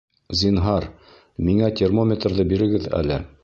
[0.37, 0.87] Зинһар,
[1.51, 3.25] миңә термометрҙы бирегеҙ әле